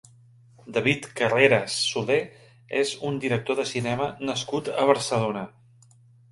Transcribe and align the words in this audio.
David 0.77 1.03
Carreras 1.19 1.75
Solé 1.91 2.17
és 2.81 2.95
un 3.11 3.21
director 3.27 3.61
de 3.63 3.69
cinema 3.75 4.11
nascut 4.33 4.75
a 4.81 4.91
Barcelona. 4.93 5.49